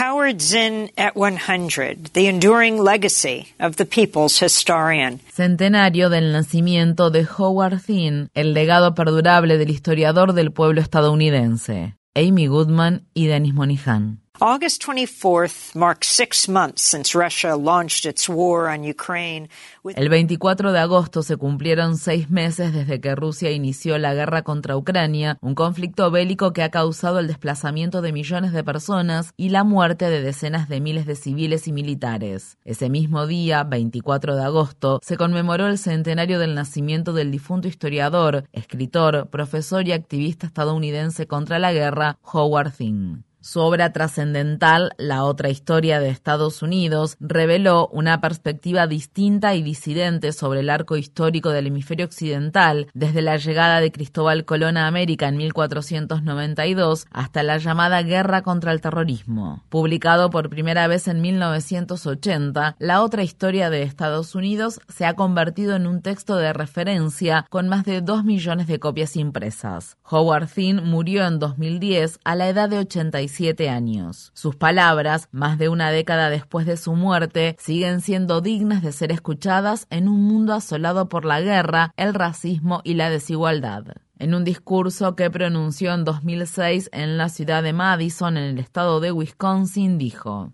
Howard 0.00 0.40
Zinn 0.40 0.90
at 0.96 1.14
100, 1.14 2.14
the 2.14 2.26
enduring 2.26 2.78
legacy 2.78 3.48
of 3.60 3.76
the 3.76 3.84
people's 3.84 4.38
historian. 4.38 5.20
Centenario 5.30 6.08
del 6.08 6.32
nacimiento 6.32 7.10
de 7.10 7.26
Howard 7.26 7.80
Zinn, 7.80 8.30
el 8.32 8.54
legado 8.54 8.94
perdurable 8.94 9.58
del 9.58 9.68
historiador 9.68 10.32
del 10.32 10.52
pueblo 10.52 10.80
estadounidense. 10.80 11.96
Amy 12.14 12.46
Goodman 12.46 13.02
y 13.12 13.26
Denis 13.26 13.52
Monihan. 13.52 14.22
August 14.42 14.82
24th 14.86 15.74
marks 15.74 16.06
six 16.08 16.48
months 16.48 16.80
since 16.80 17.14
Russia 17.14 17.56
launched 17.56 18.06
its 18.06 18.26
war 18.26 18.68
on 18.68 18.84
Ukraine. 18.88 19.50
El 19.84 20.08
24 20.08 20.72
de 20.72 20.78
agosto 20.78 21.22
se 21.22 21.36
cumplieron 21.36 21.98
seis 21.98 22.30
meses 22.30 22.72
desde 22.72 23.02
que 23.02 23.14
Rusia 23.14 23.50
inició 23.50 23.98
la 23.98 24.14
guerra 24.14 24.40
contra 24.40 24.78
Ucrania, 24.78 25.36
un 25.42 25.54
conflicto 25.54 26.10
bélico 26.10 26.54
que 26.54 26.62
ha 26.62 26.70
causado 26.70 27.18
el 27.18 27.26
desplazamiento 27.26 28.00
de 28.00 28.14
millones 28.14 28.54
de 28.54 28.64
personas 28.64 29.34
y 29.36 29.50
la 29.50 29.62
muerte 29.62 30.08
de 30.08 30.22
decenas 30.22 30.70
de 30.70 30.80
miles 30.80 31.04
de 31.04 31.16
civiles 31.16 31.68
y 31.68 31.72
militares. 31.72 32.56
Ese 32.64 32.88
mismo 32.88 33.26
día, 33.26 33.62
24 33.64 34.36
de 34.36 34.42
agosto, 34.42 35.00
se 35.02 35.18
conmemoró 35.18 35.66
el 35.66 35.76
centenario 35.76 36.38
del 36.38 36.54
nacimiento 36.54 37.12
del 37.12 37.30
difunto 37.30 37.68
historiador, 37.68 38.44
escritor, 38.52 39.28
profesor 39.28 39.86
y 39.86 39.92
activista 39.92 40.46
estadounidense 40.46 41.26
contra 41.26 41.58
la 41.58 41.74
guerra, 41.74 42.16
Howard 42.22 42.72
Zinn. 42.72 43.26
Su 43.42 43.60
obra 43.60 43.90
trascendental, 43.94 44.92
La 44.98 45.24
otra 45.24 45.48
historia 45.48 45.98
de 45.98 46.10
Estados 46.10 46.62
Unidos, 46.62 47.16
reveló 47.20 47.88
una 47.88 48.20
perspectiva 48.20 48.86
distinta 48.86 49.54
y 49.54 49.62
disidente 49.62 50.32
sobre 50.32 50.60
el 50.60 50.68
arco 50.68 50.98
histórico 50.98 51.48
del 51.48 51.68
hemisferio 51.68 52.04
occidental, 52.04 52.88
desde 52.92 53.22
la 53.22 53.38
llegada 53.38 53.80
de 53.80 53.92
Cristóbal 53.92 54.44
Colón 54.44 54.76
a 54.76 54.86
América 54.86 55.26
en 55.26 55.38
1492 55.38 57.06
hasta 57.10 57.42
la 57.42 57.56
llamada 57.56 58.02
Guerra 58.02 58.42
contra 58.42 58.72
el 58.72 58.82
Terrorismo. 58.82 59.64
Publicado 59.70 60.28
por 60.28 60.50
primera 60.50 60.86
vez 60.86 61.08
en 61.08 61.22
1980, 61.22 62.76
La 62.78 63.02
otra 63.02 63.22
historia 63.22 63.70
de 63.70 63.84
Estados 63.84 64.34
Unidos 64.34 64.80
se 64.88 65.06
ha 65.06 65.14
convertido 65.14 65.76
en 65.76 65.86
un 65.86 66.02
texto 66.02 66.36
de 66.36 66.52
referencia 66.52 67.46
con 67.48 67.68
más 67.68 67.86
de 67.86 68.02
dos 68.02 68.22
millones 68.22 68.66
de 68.66 68.78
copias 68.78 69.16
impresas. 69.16 69.96
Howard 70.04 70.48
Zinn 70.48 70.84
murió 70.84 71.26
en 71.26 71.38
2010 71.38 72.20
a 72.22 72.34
la 72.34 72.46
edad 72.50 72.68
de 72.68 72.80
85 72.80 73.29
años. 73.68 74.32
Sus 74.34 74.56
palabras, 74.56 75.28
más 75.32 75.58
de 75.58 75.68
una 75.68 75.90
década 75.90 76.30
después 76.30 76.66
de 76.66 76.76
su 76.76 76.94
muerte, 76.94 77.56
siguen 77.58 78.00
siendo 78.00 78.40
dignas 78.40 78.82
de 78.82 78.92
ser 78.92 79.12
escuchadas 79.12 79.86
en 79.90 80.08
un 80.08 80.22
mundo 80.22 80.52
asolado 80.52 81.08
por 81.08 81.24
la 81.24 81.40
guerra, 81.40 81.92
el 81.96 82.14
racismo 82.14 82.80
y 82.84 82.94
la 82.94 83.10
desigualdad. 83.10 83.84
En 84.18 84.34
un 84.34 84.44
discurso 84.44 85.16
que 85.16 85.30
pronunció 85.30 85.94
en 85.94 86.04
2006 86.04 86.90
en 86.92 87.16
la 87.16 87.28
ciudad 87.28 87.62
de 87.62 87.72
Madison, 87.72 88.36
en 88.36 88.44
el 88.44 88.58
estado 88.58 89.00
de 89.00 89.12
Wisconsin, 89.12 89.96
dijo, 89.96 90.52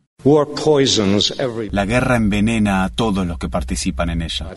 la 1.71 1.85
guerra 1.87 2.17
envenena 2.17 2.85
a 2.85 2.89
todos 2.89 3.27
los 3.27 3.39
que 3.39 3.49
participan 3.49 4.11
en 4.11 4.23
ella. 4.23 4.49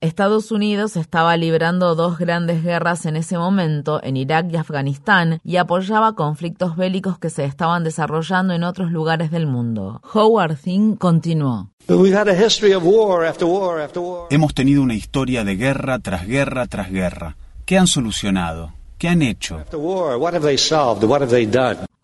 Estados 0.00 0.52
Unidos 0.52 0.96
estaba 0.96 1.36
librando 1.36 1.96
dos 1.96 2.18
grandes 2.18 2.62
guerras 2.62 3.04
en 3.06 3.16
ese 3.16 3.36
momento, 3.36 4.00
en 4.02 4.16
Irak 4.16 4.46
y 4.52 4.56
Afganistán, 4.56 5.40
y 5.42 5.56
apoyaba 5.56 6.14
conflictos 6.14 6.76
bélicos 6.76 7.18
que 7.18 7.30
se 7.30 7.44
estaban 7.44 7.82
desarrollando 7.82 8.54
en 8.54 8.62
otros 8.62 8.92
lugares 8.92 9.32
del 9.32 9.46
mundo. 9.48 10.00
Howard 10.14 10.56
Zinn 10.56 10.94
continuó. 10.94 11.70
Hemos 14.30 14.54
tenido 14.54 14.82
una 14.82 14.94
historia 14.94 15.42
de 15.42 15.56
guerra 15.56 15.98
tras 15.98 16.28
guerra 16.28 16.66
tras 16.66 16.92
guerra. 16.92 17.36
¿Qué 17.64 17.76
han 17.76 17.88
solucionado? 17.88 18.72
¿Qué 18.98 19.08
han 19.08 19.22
hecho? 19.22 19.64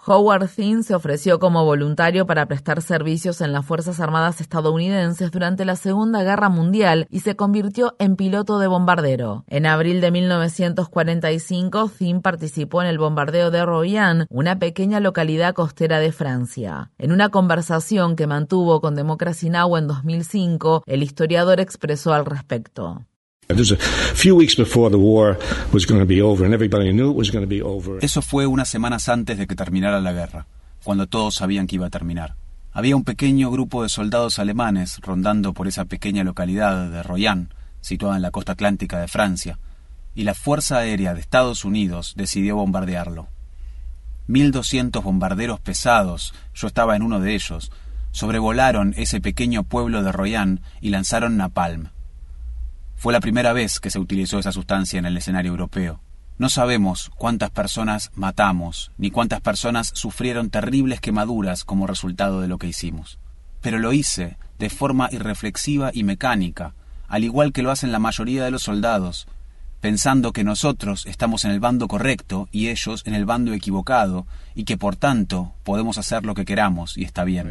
Howard 0.07 0.49
Zinn 0.49 0.85
se 0.85 0.95
ofreció 0.95 1.39
como 1.39 1.65
voluntario 1.65 2.27
para 2.27 2.47
prestar 2.47 2.81
servicios 2.83 3.41
en 3.41 3.53
las 3.53 3.67
Fuerzas 3.67 4.01
Armadas 4.01 4.41
estadounidenses 4.41 5.31
durante 5.31 5.65
la 5.65 5.77
Segunda 5.77 6.23
Guerra 6.23 6.49
Mundial 6.49 7.07
y 7.11 7.21
se 7.21 7.37
convirtió 7.37 7.95
en 7.99 8.17
piloto 8.17 8.59
de 8.59 8.69
bombardero. 8.69 9.45
En 9.49 9.67
abril 9.67 10.01
de 10.01 10.11
1945, 10.11 11.89
Zinn 11.89 12.23
participó 12.23 12.81
en 12.83 12.89
el 12.89 12.99
bombardeo 12.99 13.51
de 13.51 13.67
Royan, 13.67 14.27
una 14.31 14.59
pequeña 14.59 15.01
localidad 15.01 15.55
costera 15.55 15.99
de 15.99 16.13
Francia. 16.13 16.91
En 16.99 17.13
una 17.13 17.29
conversación 17.29 18.17
que 18.17 18.27
mantuvo 18.27 18.81
con 18.81 18.95
Democracy 18.95 19.51
Now! 19.51 19.77
en 19.77 19.89
2005, 19.89 20.85
el 20.87 21.03
historiador 21.03 21.61
expresó 21.61 22.15
al 22.15 22.25
respecto. 22.25 23.03
Eso 28.03 28.21
fue 28.21 28.47
unas 28.47 28.69
semanas 28.69 29.09
antes 29.09 29.39
de 29.39 29.47
que 29.47 29.57
terminara 29.57 30.03
la 30.03 30.13
guerra, 30.13 30.47
cuando 30.85 31.07
todos 31.07 31.37
sabían 31.37 31.67
que 31.67 31.77
iba 31.77 31.87
a 31.87 31.91
terminar. 31.91 32.37
Había 32.73 32.95
un 32.95 33.05
pequeño 33.05 33.51
grupo 33.51 33.83
de 33.83 33.89
soldados 33.89 34.39
alemanes 34.39 34.99
rondando 35.01 35.55
por 35.55 35.67
esa 35.67 35.87
pequeña 35.87 36.25
localidad 36.25 36.91
de 36.91 37.03
Royan, 37.03 37.49
situada 37.81 38.17
en 38.17 38.23
la 38.23 38.31
costa 38.31 38.53
atlántica 38.53 39.01
de 39.01 39.09
Francia, 39.09 39.59
y 40.15 40.25
la 40.25 40.35
Fuerza 40.35 40.79
Aérea 40.79 41.15
de 41.15 41.21
Estados 41.21 41.65
Unidos 41.65 42.13
decidió 42.17 42.57
bombardearlo. 42.57 43.29
1.200 44.29 45.03
bombarderos 45.03 45.59
pesados, 45.59 46.35
yo 46.55 46.67
estaba 46.67 46.97
en 46.97 47.03
uno 47.03 47.19
de 47.19 47.35
ellos, 47.35 47.73
sobrevolaron 48.11 48.93
ese 48.99 49.23
pequeño 49.23 49.63
pueblo 49.63 50.03
de 50.03 50.13
Royan 50.13 50.61
y 50.83 50.91
lanzaron 50.91 51.39
napalm. 51.39 51.89
Fue 52.99 53.13
la 53.13 53.21
primera 53.21 53.53
vez 53.53 53.79
que 53.79 53.91
se 53.91 54.01
utilizó 54.01 54.41
esa 54.41 54.51
sustancia 54.51 54.99
en 54.99 55.07
el 55.07 55.17
escenario 55.17 55.53
europeo. 55.53 56.01
No 56.37 56.49
sabemos 56.49 57.13
cuántas 57.17 57.51
personas 57.51 58.11
matamos, 58.17 58.91
ni 58.99 59.13
cuántas 59.13 59.41
personas 59.41 59.93
sufrieron 59.95 60.51
terribles 60.51 61.01
quemaduras 61.01 61.65
como 61.65 61.87
resultado 61.87 62.41
de 62.41 62.49
lo 62.49 62.59
que 62.59 62.67
hicimos. 62.67 63.21
Pero 63.61 63.79
lo 63.79 63.93
hice 63.93 64.37
de 64.59 64.69
forma 64.69 65.09
irreflexiva 65.13 65.93
y 65.95 66.03
mecánica, 66.03 66.75
al 67.07 67.23
igual 67.23 67.53
que 67.53 67.63
lo 67.63 67.71
hacen 67.71 67.93
la 67.93 68.01
mayoría 68.01 68.45
de 68.45 68.51
los 68.51 68.65
soldados, 68.65 69.29
pensando 69.81 70.33
que 70.33 70.43
nosotros 70.43 71.07
estamos 71.07 71.45
en 71.45 71.53
el 71.53 71.61
bando 71.61 71.87
correcto 71.87 72.49
y 72.51 72.67
ellos 72.67 73.05
en 73.07 73.15
el 73.15 73.27
bando 73.27 73.53
equivocado, 73.53 74.27
y 74.57 74.65
que 74.65 74.77
por 74.77 74.97
tanto 74.97 75.53
podemos 75.63 75.99
hacer 75.99 76.27
lo 76.27 76.35
que 76.35 76.45
queramos 76.45 76.99
y 76.99 77.05
está 77.05 77.23
bien. 77.23 77.47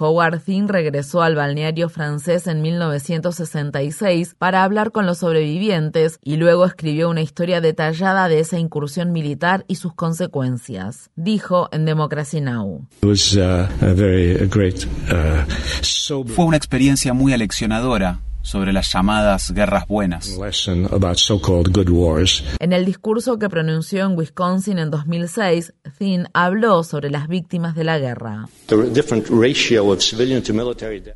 Howard 0.00 0.40
Zinn 0.40 0.66
regresó 0.66 1.20
al 1.22 1.34
balneario 1.34 1.90
francés 1.90 2.46
en 2.46 2.62
1966 2.62 4.34
para 4.38 4.64
hablar 4.64 4.92
con 4.92 5.04
los 5.04 5.18
sobrevivientes 5.18 6.18
y 6.24 6.36
luego 6.36 6.64
escribió 6.64 7.10
una 7.10 7.20
historia 7.20 7.60
detallada 7.60 8.28
de 8.28 8.40
esa 8.40 8.58
incursión 8.58 9.12
militar 9.12 9.66
y 9.68 9.74
sus 9.74 9.92
consecuencias. 9.92 11.10
Dijo 11.16 11.68
en 11.70 11.84
Democracy 11.84 12.40
Now! 12.40 12.86
Uh, 13.02 13.08
uh, 16.14 16.24
Fue 16.24 16.44
una 16.46 16.56
experiencia 16.56 17.12
muy 17.12 17.34
aleccionadora 17.34 18.20
sobre 18.42 18.72
las 18.72 18.92
llamadas 18.92 19.52
guerras 19.52 19.86
buenas. 19.86 20.38
En 22.58 22.72
el 22.72 22.84
discurso 22.84 23.38
que 23.38 23.48
pronunció 23.48 24.06
en 24.06 24.18
Wisconsin 24.18 24.78
en 24.78 24.90
2006, 24.90 25.74
Thin 25.98 26.28
habló 26.32 26.82
sobre 26.82 27.10
las 27.10 27.28
víctimas 27.28 27.74
de 27.74 27.84
la 27.84 27.98
guerra. 27.98 28.46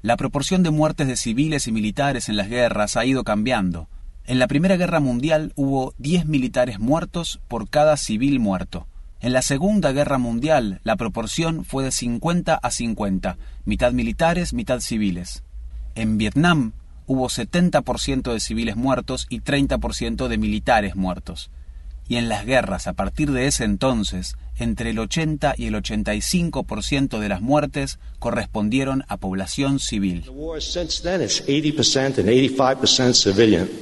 La 0.03 0.17
proporción 0.17 0.63
de 0.63 0.71
muertes 0.71 1.07
de 1.07 1.17
civiles 1.17 1.67
y 1.67 1.73
militares 1.73 2.29
en 2.29 2.37
las 2.37 2.49
guerras 2.49 2.97
ha 2.97 3.05
ido 3.05 3.25
cambiando. 3.25 3.89
En 4.27 4.39
la 4.39 4.49
Primera 4.49 4.77
Guerra 4.77 5.01
Mundial 5.01 5.53
hubo 5.55 5.93
10 5.99 6.27
militares 6.27 6.81
muertos 6.81 7.41
por 7.47 7.69
cada 7.69 7.97
civil 7.99 8.41
muerto. 8.41 8.87
En 9.21 9.33
la 9.33 9.43
Segunda 9.43 9.93
Guerra 9.93 10.19
Mundial 10.19 10.81
la 10.83 10.97
proporción 10.97 11.65
fue 11.65 11.85
de 11.85 11.91
50 11.91 12.55
a 12.55 12.71
50, 12.71 13.37
mitad 13.65 13.93
militares, 13.93 14.55
mitad 14.55 14.81
civiles. 14.81 15.45
En 15.95 16.17
Vietnam 16.19 16.73
hubo 17.07 17.29
70% 17.29 18.33
de 18.33 18.41
civiles 18.41 18.77
muertos 18.77 19.27
y 19.29 19.41
30% 19.41 20.29
de 20.29 20.39
militares 20.39 20.97
muertos. 20.97 21.51
Y 22.09 22.17
en 22.17 22.29
las 22.29 22.45
guerras 22.45 22.87
a 22.87 22.93
partir 22.93 23.33
de 23.33 23.47
ese 23.47 23.65
entonces, 23.65 24.37
entre 24.59 24.91
el 24.91 24.99
80 24.99 25.55
y 25.57 25.67
el 25.67 25.75
85% 25.75 27.19
de 27.19 27.29
las 27.29 27.41
muertes 27.41 27.99
correspondieron 28.19 29.05
a 29.09 29.17
población 29.17 29.79
civil. 29.79 30.25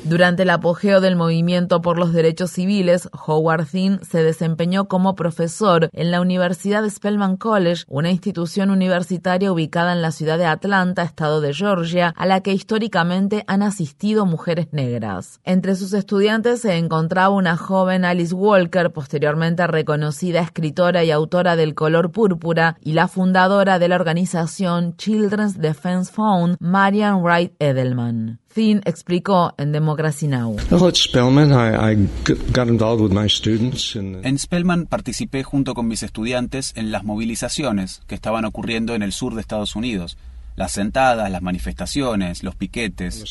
Durante 0.04 0.42
el 0.42 0.50
apogeo 0.50 1.00
del 1.00 1.16
movimiento 1.16 1.82
por 1.82 1.98
los 1.98 2.12
derechos 2.12 2.50
civiles, 2.50 3.08
Howard 3.26 3.66
Zinn 3.66 4.00
se 4.02 4.22
desempeñó 4.22 4.86
como 4.86 5.14
profesor 5.14 5.90
en 5.92 6.10
la 6.10 6.20
Universidad 6.20 6.88
Spelman 6.88 7.36
College, 7.36 7.84
una 7.86 8.10
institución 8.10 8.70
universitaria 8.70 9.52
ubicada 9.52 9.92
en 9.92 10.02
la 10.02 10.10
ciudad 10.10 10.38
de 10.38 10.46
Atlanta, 10.46 11.02
estado 11.02 11.40
de 11.40 11.54
Georgia, 11.54 12.14
a 12.16 12.26
la 12.26 12.40
que 12.40 12.52
históricamente 12.52 13.44
han 13.46 13.62
asistido 13.62 14.26
mujeres 14.26 14.68
negras. 14.72 15.40
Entre 15.44 15.76
sus 15.76 15.92
estudiantes 15.92 16.62
se 16.62 16.76
encontraba 16.76 17.28
una 17.28 17.56
joven 17.56 18.04
Alice 18.12 18.34
Walker, 18.34 18.92
posteriormente 18.92 19.66
reconocida 19.66 20.40
escritora 20.40 21.02
y 21.02 21.10
autora 21.10 21.56
del 21.56 21.74
color 21.74 22.12
púrpura 22.12 22.76
y 22.82 22.92
la 22.92 23.08
fundadora 23.08 23.78
de 23.78 23.88
la 23.88 23.96
organización 23.96 24.96
Children's 24.96 25.58
Defense 25.58 26.12
Fund, 26.12 26.56
Marian 26.60 27.22
Wright 27.22 27.54
Edelman. 27.58 28.38
Thin 28.52 28.82
explicó 28.84 29.54
en 29.56 29.72
Democracy 29.72 30.28
Now! 30.28 30.56
En 34.22 34.38
Spellman 34.38 34.84
participé 34.84 35.42
junto 35.42 35.72
con 35.72 35.88
mis 35.88 36.02
estudiantes 36.02 36.74
en 36.76 36.92
las 36.92 37.04
movilizaciones 37.04 38.02
que 38.06 38.14
estaban 38.14 38.44
ocurriendo 38.44 38.94
en 38.94 39.02
el 39.02 39.12
sur 39.12 39.34
de 39.34 39.40
Estados 39.40 39.74
Unidos 39.74 40.18
las 40.54 40.72
sentadas, 40.72 41.30
las 41.30 41.40
manifestaciones, 41.40 42.42
los 42.42 42.54
piquetes. 42.54 43.24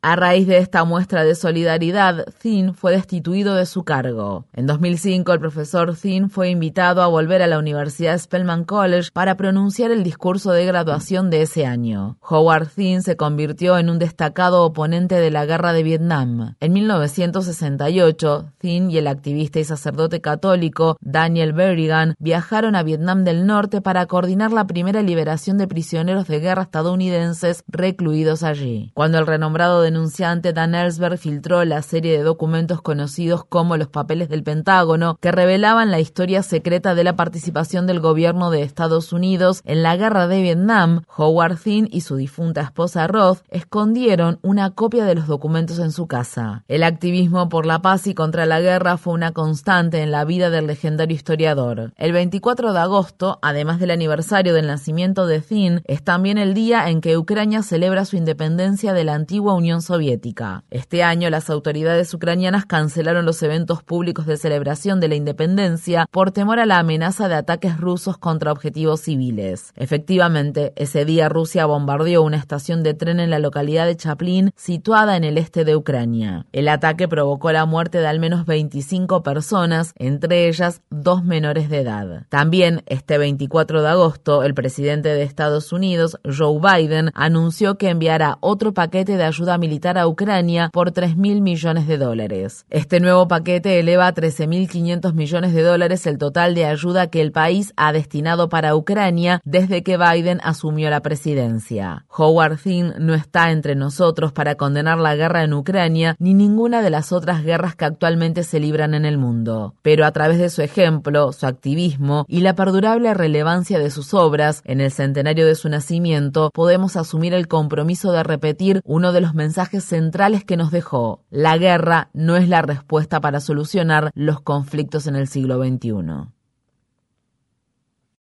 A 0.00 0.14
raíz 0.14 0.46
de 0.46 0.58
esta 0.58 0.84
muestra 0.84 1.24
de 1.24 1.34
solidaridad, 1.34 2.26
Thin 2.40 2.72
fue 2.72 2.92
destituido 2.92 3.56
de 3.56 3.66
su 3.66 3.82
cargo. 3.82 4.44
En 4.52 4.68
2005, 4.68 5.32
el 5.32 5.40
profesor 5.40 5.96
Thin 5.96 6.30
fue 6.30 6.50
invitado 6.50 7.02
a 7.02 7.08
volver 7.08 7.42
a 7.42 7.48
la 7.48 7.58
Universidad 7.58 8.16
Spelman 8.16 8.62
College 8.62 9.10
para 9.12 9.36
pronunciar 9.36 9.90
el 9.90 10.04
discurso 10.04 10.52
de 10.52 10.64
graduación 10.66 11.30
de 11.30 11.42
ese 11.42 11.66
año. 11.66 12.16
Howard 12.20 12.68
Thin 12.68 13.02
se 13.02 13.16
convirtió 13.16 13.76
en 13.76 13.90
un 13.90 13.98
destacado 13.98 14.62
oponente 14.62 15.16
de 15.16 15.32
la 15.32 15.46
guerra 15.46 15.72
de 15.72 15.82
Vietnam. 15.82 16.54
En 16.60 16.72
1968, 16.74 18.52
Thin 18.58 18.92
y 18.92 18.98
el 18.98 19.08
activista 19.08 19.58
y 19.58 19.64
sacerdote 19.64 20.20
católico 20.20 20.96
Daniel 21.00 21.52
Berrigan 21.52 22.14
viajaron 22.20 22.76
a 22.76 22.84
Vietnam 22.84 23.24
del 23.24 23.46
Norte 23.46 23.80
para 23.80 24.06
coordinar 24.06 24.52
la 24.52 24.68
primera 24.68 25.02
liberación 25.02 25.58
de 25.58 25.66
prisioneros 25.66 26.28
de 26.28 26.38
guerra 26.38 26.62
estadounidenses 26.62 27.64
recluidos 27.66 28.44
allí. 28.44 28.92
Cuando 28.94 29.18
el 29.18 29.26
renombrado 29.26 29.87
denunciante 29.88 30.52
Dan 30.52 30.74
Ellsberg 30.74 31.16
filtró 31.16 31.64
la 31.64 31.80
serie 31.80 32.18
de 32.18 32.22
documentos 32.22 32.82
conocidos 32.82 33.44
como 33.44 33.78
los 33.78 33.88
papeles 33.88 34.28
del 34.28 34.42
Pentágono, 34.42 35.16
que 35.18 35.32
revelaban 35.32 35.90
la 35.90 35.98
historia 35.98 36.42
secreta 36.42 36.94
de 36.94 37.04
la 37.04 37.16
participación 37.16 37.86
del 37.86 38.00
gobierno 38.00 38.50
de 38.50 38.62
Estados 38.62 39.14
Unidos 39.14 39.62
en 39.64 39.82
la 39.82 39.96
guerra 39.96 40.28
de 40.28 40.42
Vietnam. 40.42 41.04
Howard 41.16 41.56
Thin 41.56 41.88
y 41.90 42.02
su 42.02 42.16
difunta 42.16 42.60
esposa 42.60 43.06
Roth 43.06 43.38
escondieron 43.48 44.38
una 44.42 44.72
copia 44.72 45.06
de 45.06 45.14
los 45.14 45.26
documentos 45.26 45.78
en 45.78 45.90
su 45.90 46.06
casa. 46.06 46.64
El 46.68 46.82
activismo 46.82 47.48
por 47.48 47.64
la 47.64 47.80
paz 47.80 48.06
y 48.06 48.14
contra 48.14 48.44
la 48.44 48.60
guerra 48.60 48.98
fue 48.98 49.14
una 49.14 49.32
constante 49.32 50.02
en 50.02 50.10
la 50.10 50.26
vida 50.26 50.50
del 50.50 50.66
legendario 50.66 51.16
historiador. 51.16 51.92
El 51.96 52.12
24 52.12 52.74
de 52.74 52.78
agosto, 52.78 53.38
además 53.40 53.80
del 53.80 53.90
aniversario 53.90 54.52
del 54.52 54.66
nacimiento 54.66 55.26
de 55.26 55.40
Thin, 55.40 55.80
es 55.86 56.02
también 56.02 56.36
el 56.36 56.52
día 56.52 56.90
en 56.90 57.00
que 57.00 57.16
Ucrania 57.16 57.62
celebra 57.62 58.04
su 58.04 58.16
independencia 58.16 58.92
de 58.92 59.04
la 59.04 59.14
antigua 59.14 59.54
Unión 59.54 59.77
Soviética. 59.82 60.64
Este 60.70 61.02
año 61.02 61.30
las 61.30 61.50
autoridades 61.50 62.12
ucranianas 62.14 62.66
cancelaron 62.66 63.24
los 63.24 63.42
eventos 63.42 63.82
públicos 63.82 64.26
de 64.26 64.36
celebración 64.36 65.00
de 65.00 65.08
la 65.08 65.14
independencia 65.14 66.06
por 66.10 66.30
temor 66.30 66.58
a 66.58 66.66
la 66.66 66.78
amenaza 66.78 67.28
de 67.28 67.34
ataques 67.34 67.78
rusos 67.78 68.18
contra 68.18 68.52
objetivos 68.52 69.00
civiles. 69.00 69.72
Efectivamente, 69.76 70.72
ese 70.76 71.04
día 71.04 71.28
Rusia 71.28 71.66
bombardeó 71.66 72.22
una 72.22 72.36
estación 72.36 72.82
de 72.82 72.94
tren 72.94 73.20
en 73.20 73.30
la 73.30 73.38
localidad 73.38 73.86
de 73.86 73.96
Chaplin, 73.96 74.50
situada 74.56 75.16
en 75.16 75.24
el 75.24 75.38
este 75.38 75.64
de 75.64 75.76
Ucrania. 75.76 76.46
El 76.52 76.68
ataque 76.68 77.08
provocó 77.08 77.52
la 77.52 77.66
muerte 77.66 77.98
de 77.98 78.06
al 78.06 78.20
menos 78.20 78.46
25 78.46 79.22
personas, 79.22 79.92
entre 79.96 80.48
ellas 80.48 80.82
dos 80.90 81.24
menores 81.24 81.70
de 81.70 81.78
edad. 81.78 82.26
También, 82.28 82.82
este 82.86 83.18
24 83.18 83.82
de 83.82 83.88
agosto, 83.88 84.42
el 84.42 84.54
presidente 84.54 85.08
de 85.10 85.22
Estados 85.22 85.72
Unidos, 85.72 86.18
Joe 86.24 86.58
Biden, 86.60 87.10
anunció 87.14 87.78
que 87.78 87.90
enviará 87.90 88.38
otro 88.40 88.74
paquete 88.74 89.16
de 89.16 89.24
ayuda 89.24 89.56
militar 89.56 89.67
militar 89.68 89.98
a 89.98 90.08
Ucrania 90.08 90.70
por 90.72 90.92
3.000 90.92 91.42
millones 91.42 91.86
de 91.86 91.98
dólares. 91.98 92.64
Este 92.70 93.00
nuevo 93.00 93.28
paquete 93.28 93.78
eleva 93.78 94.06
a 94.06 94.14
13.500 94.14 95.12
millones 95.12 95.52
de 95.52 95.62
dólares 95.62 96.06
el 96.06 96.16
total 96.16 96.54
de 96.54 96.64
ayuda 96.64 97.08
que 97.08 97.20
el 97.20 97.32
país 97.32 97.74
ha 97.76 97.92
destinado 97.92 98.48
para 98.48 98.74
Ucrania 98.74 99.42
desde 99.44 99.82
que 99.82 99.98
Biden 99.98 100.40
asumió 100.42 100.88
la 100.88 101.00
presidencia. 101.00 102.06
Howard 102.16 102.56
Thin 102.56 102.94
no 102.98 103.12
está 103.12 103.50
entre 103.50 103.74
nosotros 103.74 104.32
para 104.32 104.54
condenar 104.54 104.96
la 104.96 105.16
guerra 105.16 105.44
en 105.44 105.52
Ucrania 105.52 106.16
ni 106.18 106.32
ninguna 106.32 106.80
de 106.80 106.88
las 106.88 107.12
otras 107.12 107.44
guerras 107.44 107.76
que 107.76 107.84
actualmente 107.84 108.44
se 108.44 108.60
libran 108.60 108.94
en 108.94 109.04
el 109.04 109.18
mundo. 109.18 109.74
Pero 109.82 110.06
a 110.06 110.12
través 110.12 110.38
de 110.38 110.48
su 110.48 110.62
ejemplo, 110.62 111.30
su 111.34 111.46
activismo 111.46 112.24
y 112.26 112.40
la 112.40 112.54
perdurable 112.54 113.12
relevancia 113.12 113.78
de 113.78 113.90
sus 113.90 114.14
obras 114.14 114.62
en 114.64 114.80
el 114.80 114.92
centenario 114.92 115.46
de 115.46 115.56
su 115.56 115.68
nacimiento, 115.68 116.50
podemos 116.54 116.96
asumir 116.96 117.34
el 117.34 117.48
compromiso 117.48 118.12
de 118.12 118.22
repetir 118.22 118.80
uno 118.86 119.12
de 119.12 119.20
los 119.20 119.34
mensajes 119.34 119.57
mensajes 119.58 119.82
centrales 119.82 120.44
que 120.44 120.56
nos 120.56 120.70
dejó. 120.70 121.24
La 121.30 121.58
guerra 121.58 122.10
no 122.12 122.36
es 122.36 122.48
la 122.48 122.62
respuesta 122.62 123.20
para 123.20 123.40
solucionar 123.40 124.12
los 124.14 124.40
conflictos 124.40 125.08
en 125.08 125.16
el 125.16 125.26
siglo 125.26 125.58
XXI. 125.58 126.37